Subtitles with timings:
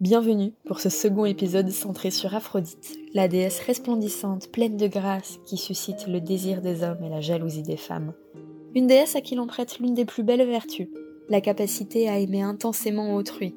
[0.00, 5.58] Bienvenue pour ce second épisode centré sur Aphrodite, la déesse resplendissante, pleine de grâce, qui
[5.58, 8.14] suscite le désir des hommes et la jalousie des femmes.
[8.74, 10.88] Une déesse à qui l'on prête l'une des plus belles vertus,
[11.28, 13.54] la capacité à aimer intensément autrui,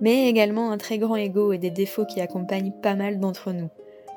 [0.00, 3.68] mais également un très grand ego et des défauts qui accompagnent pas mal d'entre nous.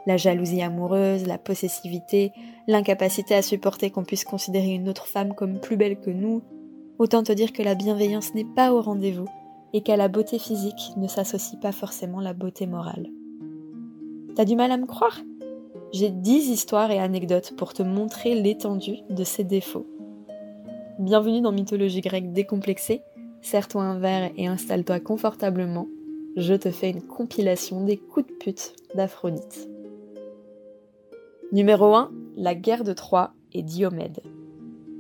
[0.08, 2.32] La jalousie amoureuse, la possessivité,
[2.68, 6.42] l'incapacité à supporter qu'on puisse considérer une autre femme comme plus belle que nous.
[6.98, 9.28] Autant te dire que la bienveillance n'est pas au rendez-vous
[9.74, 13.08] et qu'à la beauté physique ne s'associe pas forcément la beauté morale.
[14.36, 15.20] T'as du mal à me croire?
[15.94, 19.88] J'ai dix histoires et anecdotes pour te montrer l'étendue de ces défauts.
[21.00, 23.02] Bienvenue dans Mythologie grecque décomplexée,
[23.42, 25.88] serre-toi un verre et installe-toi confortablement,
[26.38, 29.68] je te fais une compilation des coups de pute d'Aphrodite.
[31.52, 34.20] Numéro 1, la guerre de Troie et Diomède.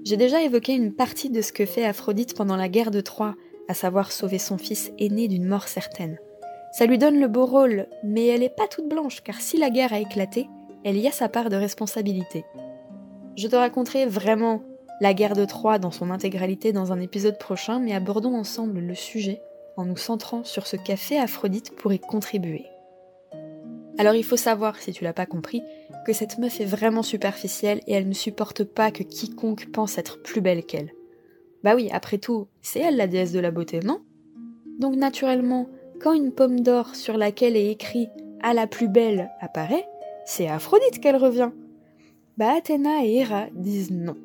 [0.03, 3.35] J'ai déjà évoqué une partie de ce que fait Aphrodite pendant la guerre de Troie,
[3.67, 6.17] à savoir sauver son fils aîné d'une mort certaine.
[6.71, 9.69] Ça lui donne le beau rôle, mais elle n'est pas toute blanche, car si la
[9.69, 10.47] guerre a éclaté,
[10.83, 12.45] elle y a sa part de responsabilité.
[13.35, 14.61] Je te raconterai vraiment
[14.99, 18.95] la guerre de Troie dans son intégralité dans un épisode prochain, mais abordons ensemble le
[18.95, 19.41] sujet
[19.75, 22.65] en nous centrant sur ce qu'a fait Aphrodite pour y contribuer.
[23.99, 25.61] Alors il faut savoir, si tu l'as pas compris,
[26.05, 30.21] que cette meuf est vraiment superficielle et elle ne supporte pas que quiconque pense être
[30.21, 30.91] plus belle qu'elle.
[31.63, 34.01] Bah oui, après tout, c'est elle la déesse de la beauté, non?
[34.79, 35.67] Donc naturellement,
[35.99, 38.09] quand une pomme d'or sur laquelle est écrit
[38.41, 39.87] à la plus belle apparaît,
[40.25, 41.51] c'est Aphrodite qu'elle revient.
[42.37, 44.15] Bah Athéna et Héra disent non.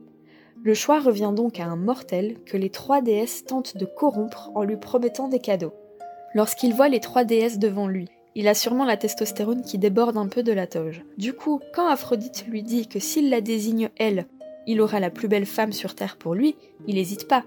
[0.62, 4.62] Le choix revient donc à un mortel que les trois déesses tentent de corrompre en
[4.62, 5.72] lui promettant des cadeaux.
[6.34, 10.28] Lorsqu'il voit les trois déesses devant lui, il a sûrement la testostérone qui déborde un
[10.28, 11.05] peu de la toge.
[11.19, 14.27] Du coup, quand Aphrodite lui dit que s'il la désigne elle
[14.66, 17.44] il aura la plus belle femme sur Terre pour lui, il n'hésite pas.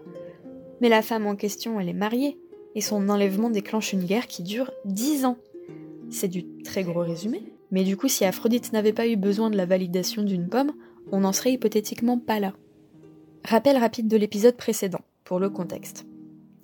[0.81, 2.38] Mais la femme en question, elle est mariée,
[2.75, 5.38] et son enlèvement déclenche une guerre qui dure dix ans.
[6.09, 9.58] C'est du très gros résumé, mais du coup, si Aphrodite n'avait pas eu besoin de
[9.58, 10.73] la validation d'une pomme,
[11.11, 12.53] on n'en serait hypothétiquement pas là.
[13.43, 16.05] Rappel rapide de l'épisode précédent, pour le contexte.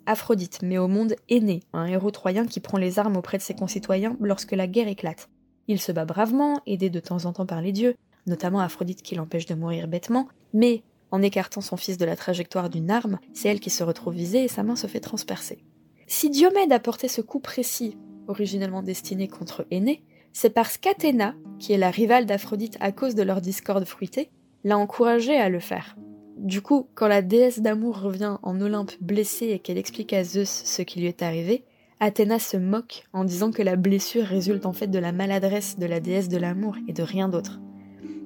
[0.06, 3.54] Aphrodite met au monde Aîné, un héros troyen qui prend les armes auprès de ses
[3.54, 5.30] concitoyens lorsque la guerre éclate.
[5.68, 7.96] Il se bat bravement, aidé de temps en temps par les dieux,
[8.26, 12.70] notamment Aphrodite qui l'empêche de mourir bêtement, mais en écartant son fils de la trajectoire
[12.70, 15.60] d'une arme, c'est elle qui se retrouve visée et sa main se fait transpercer.
[16.08, 17.98] Si Diomède a porté ce coup précis,
[18.28, 20.04] originellement destiné contre Aîné,
[20.34, 24.30] c'est parce qu'Athéna, qui est la rivale d'Aphrodite à cause de leur discorde fruité,
[24.64, 25.96] l'a encouragé à le faire.
[26.38, 30.64] Du coup, quand la déesse d'amour revient en Olympe blessée et qu'elle explique à Zeus
[30.66, 31.66] ce qui lui est arrivé,
[32.00, 35.86] Athéna se moque en disant que la blessure résulte en fait de la maladresse de
[35.86, 37.60] la déesse de l'amour et de rien d'autre.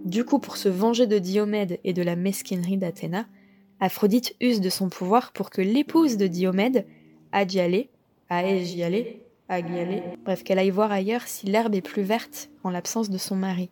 [0.06, 3.26] Du coup, pour se venger de Diomède et de la mesquinerie d'Athéna,
[3.80, 6.86] Aphrodite use de son pouvoir pour que l'épouse de Diomède,
[7.32, 7.86] Agiale,
[8.30, 9.04] Aegiale,
[9.50, 13.36] Agiale, bref, qu'elle aille voir ailleurs si l'herbe est plus verte en l'absence de son
[13.36, 13.72] mari.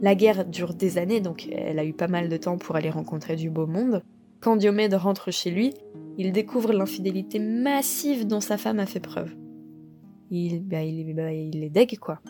[0.00, 2.90] La guerre dure des années, donc elle a eu pas mal de temps pour aller
[2.90, 4.04] rencontrer du beau monde.
[4.40, 5.74] Quand Diomède rentre chez lui,
[6.16, 9.34] il découvre l'infidélité massive dont sa femme a fait preuve.
[10.30, 12.20] Il, bah, il, bah, il est deg, quoi.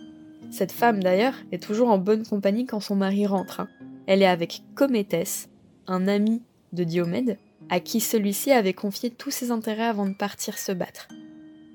[0.50, 3.60] Cette femme d'ailleurs est toujours en bonne compagnie quand son mari rentre.
[3.60, 3.68] Hein.
[4.06, 5.48] Elle est avec Cométès,
[5.86, 7.38] un ami de Diomède,
[7.68, 11.08] à qui celui-ci avait confié tous ses intérêts avant de partir se battre.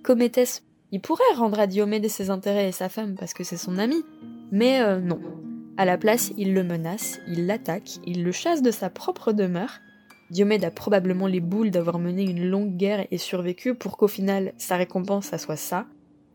[0.04, 3.78] Cométès, il pourrait rendre à Diomède ses intérêts et sa femme parce que c'est son
[3.78, 4.04] ami,
[4.52, 5.20] mais euh, non.
[5.78, 9.80] À la place, il le menace, il l'attaque, il le chasse de sa propre demeure.
[10.32, 14.54] Diomède a probablement les boules d'avoir mené une longue guerre et survécu pour qu'au final
[14.58, 15.86] sa récompense ça soit ça,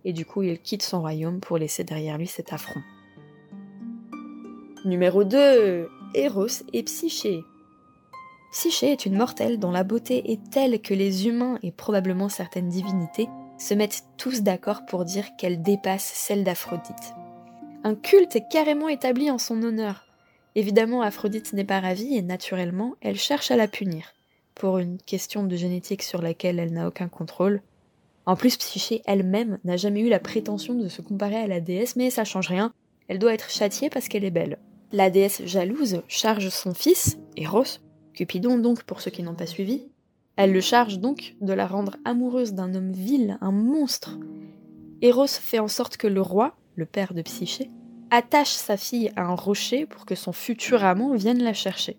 [0.04, 2.80] et du coup il quitte son royaume pour laisser derrière lui cet affront.
[4.84, 5.88] Numéro 2.
[6.14, 7.44] Eros et Psyché.
[8.52, 12.68] Psyché est une mortelle dont la beauté est telle que les humains et probablement certaines
[12.68, 13.28] divinités
[13.58, 17.14] se mettent tous d'accord pour dire qu'elle dépasse celle d'Aphrodite.
[17.84, 20.06] Un culte est carrément établi en son honneur.
[20.54, 24.14] Évidemment, Aphrodite n'est pas ravie et naturellement, elle cherche à la punir.
[24.54, 27.62] Pour une question de génétique sur laquelle elle n'a aucun contrôle,
[28.26, 31.96] en plus, Psyché elle-même n'a jamais eu la prétention de se comparer à la déesse,
[31.96, 32.72] mais ça change rien,
[33.08, 34.58] elle doit être châtiée parce qu'elle est belle.
[34.92, 37.78] La déesse jalouse charge son fils, Eros,
[38.14, 39.84] Cupidon donc pour ceux qui n'ont pas suivi,
[40.36, 44.18] elle le charge donc de la rendre amoureuse d'un homme vil, un monstre.
[45.02, 47.70] Eros fait en sorte que le roi, le père de Psyché,
[48.10, 51.98] attache sa fille à un rocher pour que son futur amant vienne la chercher.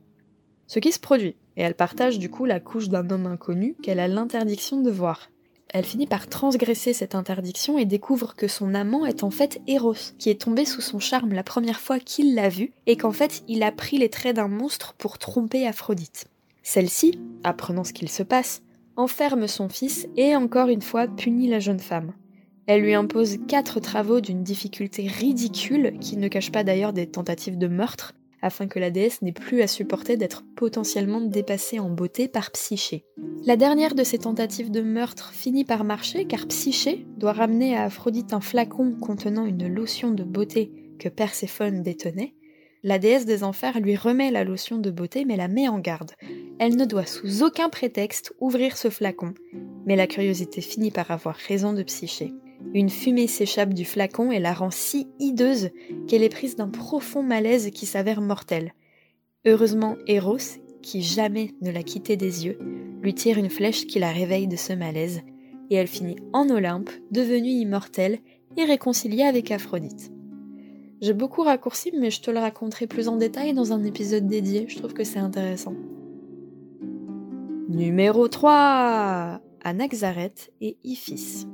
[0.68, 4.00] Ce qui se produit, et elle partage du coup la couche d'un homme inconnu qu'elle
[4.00, 5.30] a l'interdiction de voir
[5.74, 10.14] elle finit par transgresser cette interdiction et découvre que son amant est en fait Eros,
[10.20, 13.44] qui est tombé sous son charme la première fois qu'il l'a vu, et qu'en fait
[13.48, 16.26] il a pris les traits d'un monstre pour tromper Aphrodite.
[16.62, 18.62] Celle-ci, apprenant ce qu'il se passe,
[18.98, 22.14] enferme son fils et encore une fois punit la jeune femme.
[22.68, 27.58] Elle lui impose quatre travaux d'une difficulté ridicule, qui ne cache pas d'ailleurs des tentatives
[27.58, 32.28] de meurtre, afin que la déesse n'ait plus à supporter d'être potentiellement dépassée en beauté
[32.28, 33.06] par Psyché.
[33.46, 37.84] La dernière de ces tentatives de meurtre finit par marcher car Psyché doit ramener à
[37.84, 42.36] Aphrodite un flacon contenant une lotion de beauté que Perséphone détenait.
[42.84, 46.12] La déesse des enfers lui remet la lotion de beauté mais la met en garde.
[46.60, 49.34] Elle ne doit sous aucun prétexte ouvrir ce flacon,
[49.86, 52.34] mais la curiosité finit par avoir raison de Psyché.
[52.74, 55.72] Une fumée s'échappe du flacon et la rend si hideuse
[56.08, 58.74] qu'elle est prise d'un profond malaise qui s'avère mortel.
[59.46, 60.38] Heureusement, Eros,
[60.82, 62.58] qui jamais ne l'a quittée des yeux,
[63.02, 65.22] lui tire une flèche qui la réveille de ce malaise,
[65.70, 68.20] et elle finit en Olympe, devenue immortelle
[68.56, 70.12] et réconciliée avec Aphrodite.
[71.02, 74.66] J'ai beaucoup raccourci, mais je te le raconterai plus en détail dans un épisode dédié,
[74.70, 75.74] je trouve que c'est intéressant.
[77.68, 81.48] Numéro 3 Anaxareth et Iphis.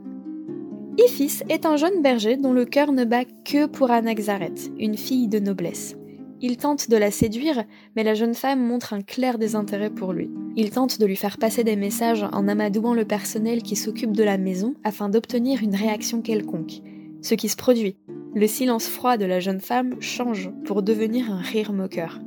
[0.99, 5.27] Iphis est un jeune berger dont le cœur ne bat que pour Anaxareth, une fille
[5.27, 5.95] de noblesse.
[6.41, 7.65] Il tente de la séduire,
[7.95, 10.31] mais la jeune femme montre un clair désintérêt pour lui.
[10.55, 14.23] Il tente de lui faire passer des messages en amadouant le personnel qui s'occupe de
[14.23, 16.81] la maison afin d'obtenir une réaction quelconque.
[17.21, 17.97] Ce qui se produit.
[18.33, 22.19] Le silence froid de la jeune femme change pour devenir un rire moqueur.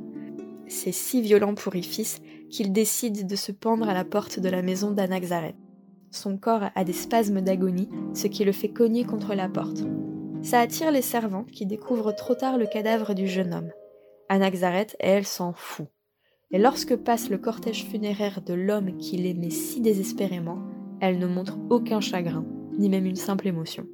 [0.67, 2.19] C'est si violent pour Iphis
[2.49, 5.55] qu'il décide de se pendre à la porte de la maison d'Anaxareth.
[6.11, 9.83] Son corps a des spasmes d'agonie, ce qui le fait cogner contre la porte.
[10.41, 13.71] Ça attire les servants qui découvrent trop tard le cadavre du jeune homme.
[14.27, 15.87] Anaxareth, elle, s'en fout.
[16.51, 20.59] Et lorsque passe le cortège funéraire de l'homme qui l'aimait si désespérément,
[20.99, 22.45] elle ne montre aucun chagrin,
[22.77, 23.87] ni même une simple émotion.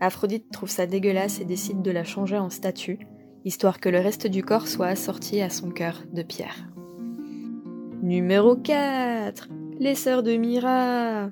[0.00, 2.98] Aphrodite trouve ça dégueulasse et décide de la changer en statue,
[3.44, 6.68] histoire que le reste du corps soit assorti à son cœur de pierre.
[8.02, 11.30] Numéro 4 Les sœurs de Mira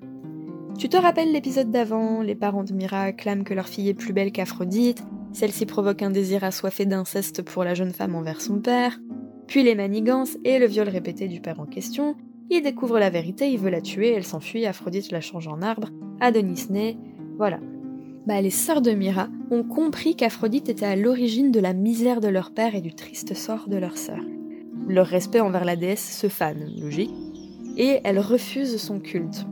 [0.79, 4.13] tu te rappelles l'épisode d'avant, les parents de Mira clament que leur fille est plus
[4.13, 5.03] belle qu'Aphrodite,
[5.33, 9.01] celle-ci provoque un désir assoiffé d'inceste pour la jeune femme envers son père,
[9.49, 12.15] puis les manigances et le viol répété du père en question,
[12.49, 15.89] il découvre la vérité, il veut la tuer, elle s'enfuit, Aphrodite la change en arbre,
[16.21, 16.97] Adonis naît,
[17.39, 17.59] voilà.
[18.29, 22.29] Bah, les sœurs de Mira ont compris qu'Aphrodite était à l'origine de la misère de
[22.29, 24.21] leur père et du triste sort de leur sœur.
[24.87, 27.15] Leur respect envers la déesse se fane, logique,
[27.77, 29.45] et elles refusent son culte.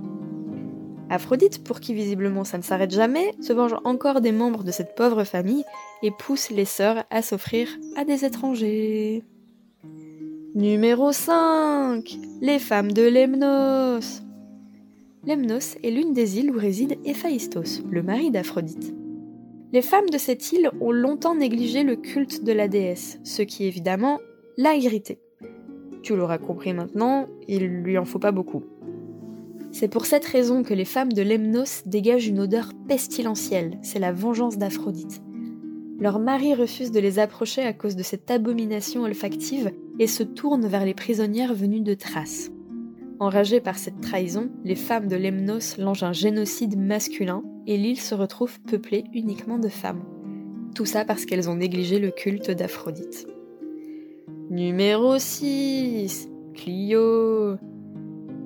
[1.08, 4.94] Aphrodite, pour qui visiblement ça ne s'arrête jamais, se venge encore des membres de cette
[4.94, 5.64] pauvre famille
[6.02, 9.22] et pousse les sœurs à s'offrir à des étrangers.
[10.54, 14.22] Numéro 5 Les femmes de Lemnos
[15.26, 18.94] Lemnos est l'une des îles où réside Héphaïstos, le mari d'Aphrodite.
[19.72, 23.64] Les femmes de cette île ont longtemps négligé le culte de la déesse, ce qui
[23.64, 24.18] évidemment
[24.56, 25.18] l'a irrité.
[26.02, 28.62] Tu l'auras compris maintenant, il lui en faut pas beaucoup.
[29.78, 34.10] C'est pour cette raison que les femmes de Lemnos dégagent une odeur pestilentielle, c'est la
[34.10, 35.20] vengeance d'Aphrodite.
[36.00, 40.66] Leur mari refuse de les approcher à cause de cette abomination olfactive et se tourne
[40.66, 42.50] vers les prisonnières venues de Thrace.
[43.20, 48.14] Enragées par cette trahison, les femmes de Lemnos lancent un génocide masculin et l'île se
[48.14, 50.04] retrouve peuplée uniquement de femmes.
[50.74, 53.26] Tout ça parce qu'elles ont négligé le culte d'Aphrodite.
[54.48, 57.58] Numéro 6 Clio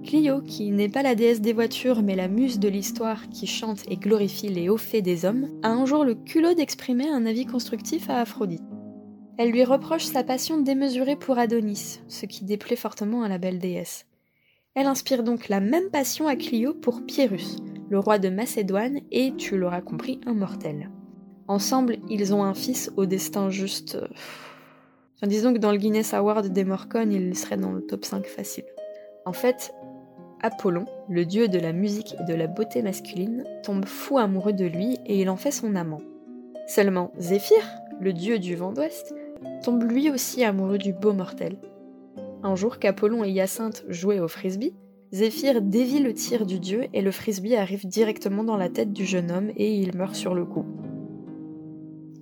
[0.03, 3.83] Clio, qui n'est pas la déesse des voitures mais la muse de l'histoire qui chante
[3.89, 7.47] et glorifie les hauts faits des hommes, a un jour le culot d'exprimer un avis
[7.47, 8.63] constructif à Aphrodite.
[9.39, 13.59] Elle lui reproche sa passion démesurée pour Adonis, ce qui déplaît fortement à la belle
[13.59, 14.07] déesse.
[14.75, 17.57] Elle inspire donc la même passion à Clio pour Pyrrhus,
[17.89, 20.91] le roi de Macédoine et, tu l'auras compris, un mortel.
[21.49, 23.99] Ensemble, ils ont un fils au destin juste...
[25.23, 28.65] Disons que dans le Guinness Award des Morcones, il serait dans le top 5 facile.
[29.27, 29.75] En fait,
[30.43, 34.65] Apollon, le dieu de la musique et de la beauté masculine, tombe fou amoureux de
[34.65, 36.01] lui et il en fait son amant.
[36.67, 37.63] Seulement Zéphyr,
[38.01, 39.15] le dieu du vent d'ouest,
[39.63, 41.59] tombe lui aussi amoureux du beau mortel.
[42.43, 44.75] Un jour qu'Apollon et Hyacinthe jouaient au frisbee,
[45.13, 49.05] Zéphyr dévie le tir du dieu et le frisbee arrive directement dans la tête du
[49.05, 50.65] jeune homme et il meurt sur le coup.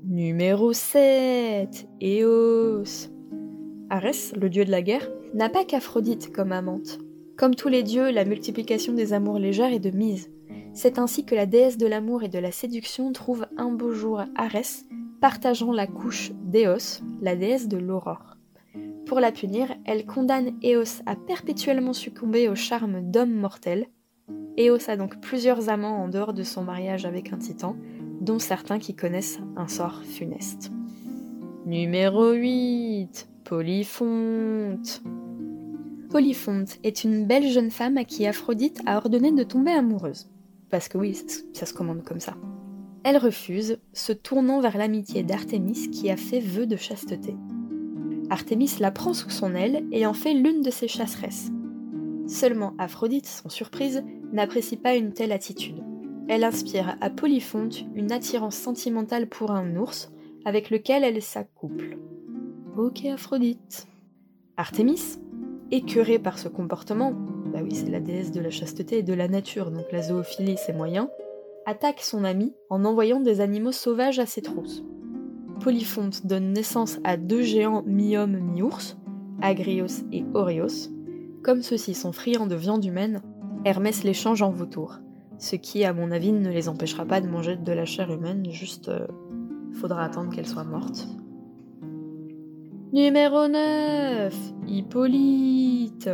[0.05, 3.11] Numéro 7 Eos
[3.91, 6.99] Arès, le dieu de la guerre, n'a pas qu'Aphrodite comme amante.
[7.39, 10.29] Comme tous les dieux, la multiplication des amours légères est de mise.
[10.75, 14.25] C'est ainsi que la déesse de l'amour et de la séduction trouve un beau jour
[14.35, 14.85] Arès,
[15.21, 18.37] partageant la couche d'Éos, la déesse de l'aurore.
[19.07, 23.87] Pour la punir, elle condamne Éos à perpétuellement succomber au charme d'hommes mortels.
[24.57, 27.77] Éos a donc plusieurs amants en dehors de son mariage avec un titan,
[28.21, 30.73] dont certains qui connaissent un sort funeste.
[31.67, 35.03] Numéro 8 Polyphonte
[36.11, 40.31] Polyphonte est une belle jeune femme à qui Aphrodite a ordonné de tomber amoureuse.
[40.71, 41.15] Parce que oui,
[41.53, 42.35] ça, se commande comme ça.
[43.05, 47.37] Elle refuse, se tournant vers l'amitié d'Artémis qui a fait vœu de chasteté.
[48.31, 51.51] Artémis la prend sous son aile et en fait l'une de ses chasseresses.
[52.27, 55.83] Seulement Aphrodite, sans surprise, n'apprécie pas une telle attitude.
[56.29, 60.11] Elle inspire à Polyphonte une attirance sentimentale pour un ours,
[60.45, 61.99] avec lequel elle s'accouple.
[62.77, 63.87] Ok Aphrodite.
[64.57, 65.19] Artémis,
[65.71, 67.13] écœurée par ce comportement,
[67.53, 70.57] bah oui c'est la déesse de la chasteté et de la nature, donc la zoophilie
[70.59, 71.11] c'est moyen,
[71.67, 74.83] attaque son ami en envoyant des animaux sauvages à ses trousses.
[75.61, 78.97] Polyphonte donne naissance à deux géants mi-homme mi-ours,
[79.43, 80.91] Agrios et Oreos.
[81.43, 83.23] Comme ceux-ci sont friands de viande humaine,
[83.65, 84.99] Hermès les change en vautours,
[85.39, 88.47] ce qui, à mon avis, ne les empêchera pas de manger de la chair humaine,
[88.51, 89.07] juste euh,
[89.75, 91.07] faudra attendre qu'elle soit morte.
[92.91, 94.35] Numéro 9
[94.67, 96.09] Hippolyte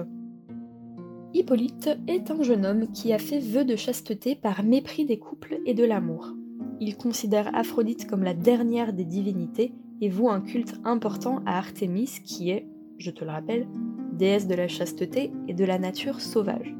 [1.32, 5.60] Hippolyte est un jeune homme qui a fait vœu de chasteté par mépris des couples
[5.66, 6.34] et de l'amour.
[6.80, 12.10] Il considère Aphrodite comme la dernière des divinités et voue un culte important à Artémis
[12.24, 12.66] qui est,
[12.98, 13.68] je te le rappelle,
[14.12, 16.74] déesse de la chasteté et de la nature sauvage.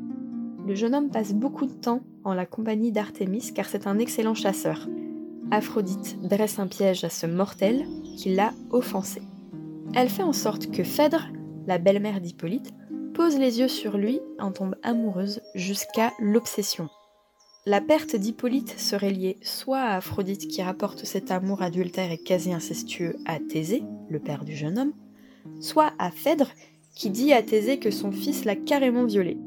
[0.66, 4.34] Le jeune homme passe beaucoup de temps en la compagnie d'Artémis car c'est un excellent
[4.34, 4.88] chasseur.
[5.52, 7.84] Aphrodite dresse un piège à ce mortel
[8.16, 9.22] qui l'a offensé.
[9.92, 11.28] Elle fait en sorte que Phèdre,
[11.66, 12.72] la belle-mère d'Hippolyte,
[13.14, 16.88] pose les yeux sur lui, en tombe amoureuse jusqu'à l'obsession.
[17.66, 22.52] La perte d'Hippolyte serait liée soit à Aphrodite qui rapporte cet amour adultère et quasi
[22.52, 24.92] incestueux à Thésée, le père du jeune homme,
[25.60, 26.50] soit à Phèdre
[26.94, 29.38] qui dit à Thésée que son fils l'a carrément violé.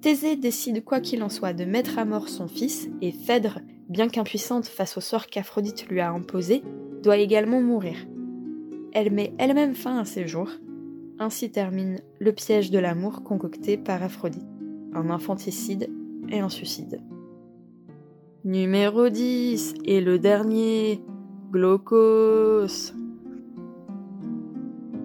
[0.00, 4.08] Thésée décide quoi qu'il en soit de mettre à mort son fils et Phèdre, bien
[4.08, 6.62] qu'impuissante face au sort qu'Aphrodite lui a imposé,
[7.02, 7.96] doit également mourir.
[8.98, 10.48] Elle met elle-même fin à ses jours
[11.18, 14.46] ainsi termine le piège de l'amour concocté par Aphrodite,
[14.94, 15.90] un infanticide
[16.30, 17.02] et un suicide.
[18.44, 21.02] Numéro 10 et le dernier,
[21.52, 22.94] Glaucos.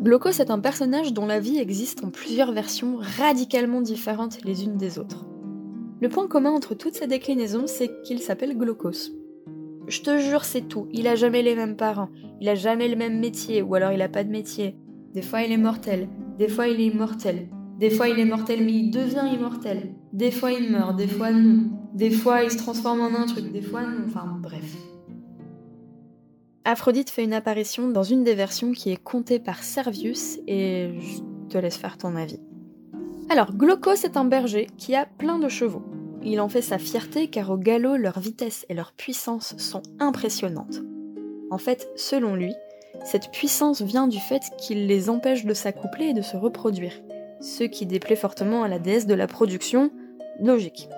[0.02, 4.78] Glaucos est un personnage dont la vie existe en plusieurs versions radicalement différentes les unes
[4.78, 5.26] des autres.
[6.00, 9.12] Le point commun entre toutes ces déclinaisons, c'est qu'il s'appelle Glaucos.
[9.88, 10.88] Je te jure, c'est tout.
[10.92, 12.10] Il a jamais les mêmes parents,
[12.42, 14.76] il a jamais le même métier, ou alors il a pas de métier.
[15.14, 17.48] Des fois il est mortel, des fois il est immortel.
[17.78, 19.94] Des fois il est mortel mais il devient immortel.
[20.12, 21.70] Des fois il meurt, des fois non.
[21.94, 24.06] Des fois il se transforme en un truc, des fois non.
[24.08, 24.76] Enfin bref.
[26.66, 31.22] Aphrodite fait une apparition dans une des versions qui est contée par Servius et je
[31.50, 32.40] te laisse faire ton avis.
[33.30, 35.84] Alors, Glaucos est un berger qui a plein de chevaux.
[36.24, 40.82] Il en fait sa fierté car au galop, leur vitesse et leur puissance sont impressionnantes.
[41.52, 42.56] En fait, selon lui,
[43.04, 46.94] cette puissance vient du fait qu'il les empêche de s'accoupler et de se reproduire,
[47.42, 49.92] ce qui déplaît fortement à la déesse de la production,
[50.40, 50.90] logique.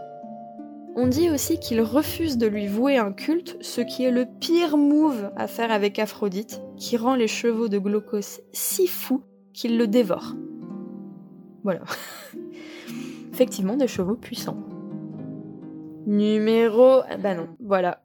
[0.95, 4.77] On dit aussi qu'il refuse de lui vouer un culte, ce qui est le pire
[4.77, 9.87] move à faire avec Aphrodite, qui rend les chevaux de Glaucos si fous qu'il le
[9.87, 10.35] dévore.
[11.63, 11.81] Voilà.
[13.33, 14.57] Effectivement, des chevaux puissants.
[16.05, 17.01] Numéro...
[17.23, 18.02] Bah non, voilà.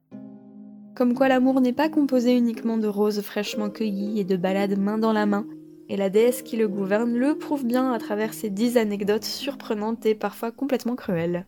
[0.98, 4.98] Comme quoi l'amour n'est pas composé uniquement de roses fraîchement cueillies et de balades main
[4.98, 5.46] dans la main,
[5.88, 10.04] et la déesse qui le gouverne le prouve bien à travers ses dix anecdotes surprenantes
[10.06, 11.46] et parfois complètement cruelles.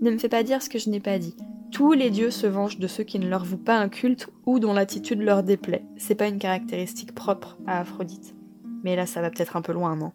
[0.00, 1.34] Ne me fais pas dire ce que je n'ai pas dit.
[1.72, 4.60] Tous les dieux se vengent de ceux qui ne leur vouent pas un culte ou
[4.60, 5.84] dont l'attitude leur déplaît.
[5.96, 8.36] C'est pas une caractéristique propre à Aphrodite.
[8.84, 10.12] Mais là, ça va peut-être un peu loin, non?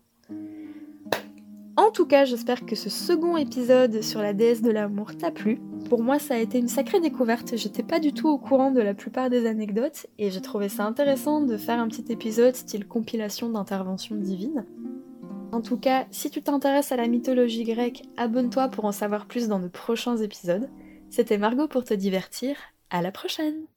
[1.75, 5.59] En tout cas, j'espère que ce second épisode sur la déesse de l'amour t'a plu.
[5.89, 7.55] Pour moi, ça a été une sacrée découverte.
[7.55, 10.85] J'étais pas du tout au courant de la plupart des anecdotes et j'ai trouvé ça
[10.85, 14.65] intéressant de faire un petit épisode style compilation d'interventions divines.
[15.53, 19.47] En tout cas, si tu t'intéresses à la mythologie grecque, abonne-toi pour en savoir plus
[19.47, 20.69] dans de prochains épisodes.
[21.09, 22.57] C'était Margot pour te divertir.
[22.89, 23.67] À la prochaine!